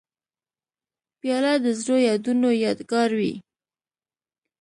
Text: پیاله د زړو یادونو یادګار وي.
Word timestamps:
پیاله 1.19 1.53
د 1.63 1.67
زړو 1.79 1.95
یادونو 2.09 2.49
یادګار 2.65 3.09
وي. 3.19 3.33